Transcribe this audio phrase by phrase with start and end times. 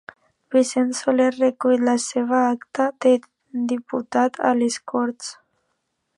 [0.55, 3.13] Vicent Soler recull la seva acta de
[3.75, 5.33] diputat a les Corts